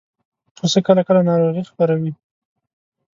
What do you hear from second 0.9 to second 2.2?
کله ناروغي خپروي.